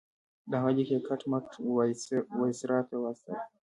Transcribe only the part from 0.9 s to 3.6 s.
یې کټ مټ وایسرا ته واستاوه.